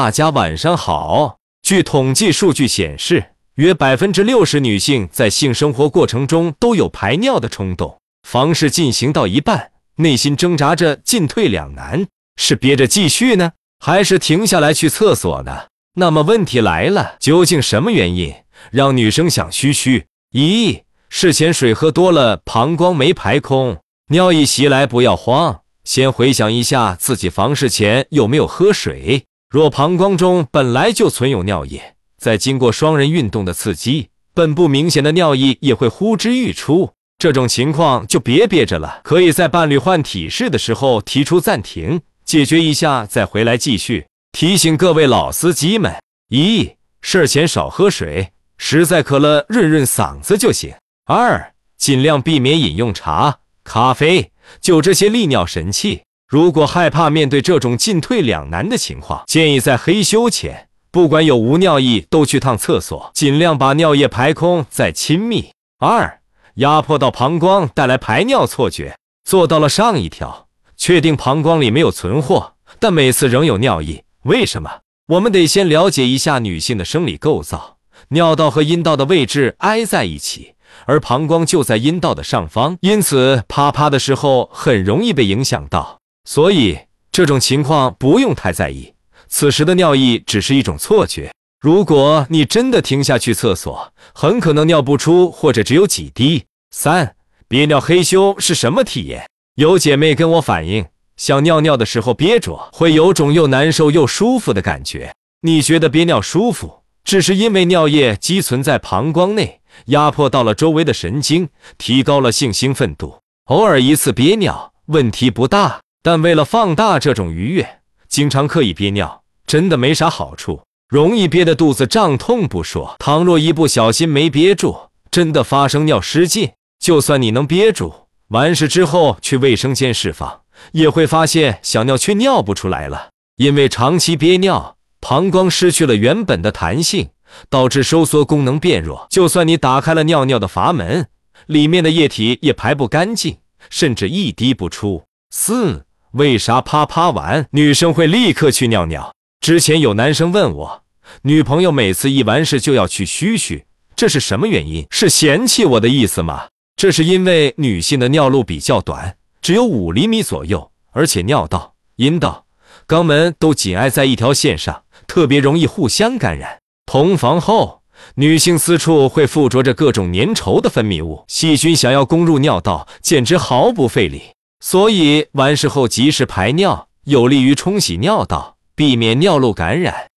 [0.00, 1.36] 大家晚上好。
[1.60, 3.22] 据统计数据显示，
[3.56, 15.66] 约百分之六十女性在性生活过程中都有排尿的冲动，房事进行到一半，内心挣扎着进退两难，是憋着继续呢，还是停下来去厕所呢？
[15.96, 18.34] 那么问题来了，究竟什么原因
[18.70, 20.06] 让女生想嘘嘘？
[20.32, 20.80] 一
[21.10, 23.76] 事前水喝多了，膀胱没排空，
[24.08, 29.26] 尿意袭来不要慌，先回想一下自己房事前有没有喝水。
[29.50, 36.92] 若膀胱中本来就存有尿液，再经过双人运动的刺激，本不明显的尿意也会呼之欲出。
[37.18, 44.06] 这种情况就别憋着了，可以在伴侣换体式的时候提出暂停，解决一下再回来继续。
[44.30, 45.96] 提醒各位老司机们：
[46.28, 46.70] 一、
[47.02, 50.70] 事前少喝水，实在渴了润润嗓子就行；
[51.06, 56.02] 二、尽量避免饮用茶、咖啡，就这些利尿神器。
[56.30, 65.50] 如果害怕面对这种进退两难的情况，建议在黑休前，不管有无尿意，都去趟厕所，尽量把尿液排空再亲密。
[65.80, 66.20] 二、
[66.54, 74.70] 压迫到膀胱带来排尿错觉，做到了上一条，确定膀胱里没有存货，但每次仍有尿意，为什么？
[75.08, 77.78] 我们得先了解一下女性的生理构造，
[78.10, 80.54] 尿道和阴道的位置挨在一起，
[80.86, 85.98] 而膀胱就在阴道的上方，因此啪啪的时候很容易被影响到。
[86.24, 86.78] 所以
[87.10, 88.92] 这种情况不用太在意，
[89.28, 91.32] 此时的尿意只是一种错觉。
[91.60, 96.44] 如果你真的停下去厕所，很可能尿不出，或者只有几滴。
[96.70, 97.16] 三
[97.48, 99.28] 憋尿黑羞是什么体验？
[99.56, 105.12] 有姐妹跟我反映，想尿尿的时候憋着，会有种又难受又舒服的感觉。
[105.42, 113.20] 你觉得憋尿舒服，只是因为尿液积存在膀胱内，压迫到了周围的神经，提高了性兴奋度。
[113.46, 115.80] 偶尔一次憋尿，问题不大。
[116.02, 127.92] 但为了放大这种愉悦，经常刻意憋尿，真的没啥好处，容易憋得肚子胀痛不说，倘若一不小心没憋住，真的发生尿失禁，就算你能憋住，
[128.28, 130.40] 完事之后去卫生间释放，
[130.72, 137.10] 也会发现想尿却尿不出来了，因为长期憋尿，膀胱失去了原本的弹性，
[137.50, 141.06] 导致收缩功能变弱，就算你打开了尿尿的阀门，
[141.46, 143.36] 里面的液体也排不干净，
[143.68, 145.04] 甚至一滴不出。
[145.30, 145.84] 四。
[146.12, 149.14] 为啥啪啪完女生会立刻去尿尿？
[149.40, 150.82] 之前有男生问我，
[151.22, 154.84] 女朋友每次一完事就要去嘘嘘，这是什么原因？
[154.90, 156.48] 是嫌弃我的意思吗？
[156.74, 162.44] 这是因为女性的尿路比较短，只有五厘米左右，而且尿道、阴道、
[162.88, 166.58] 肛门都紧挨在一条线上，特别容易互相感染。
[166.86, 167.82] 同房后，
[168.16, 174.22] 女性私处会附着着各种粘稠的分泌物，细菌想要攻入尿道，简直毫不费力。
[174.60, 180.09] 所以完事后及时排尿，有利于冲洗尿道，避免尿路感染。